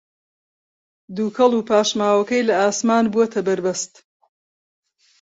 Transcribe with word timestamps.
دووکەڵ 1.15 1.51
و 1.55 1.65
پاشماوەکەی 1.69 2.47
لە 2.47 2.53
ئاسمان 2.61 3.05
بووەتە 3.13 3.39
بەربەست 3.47 3.93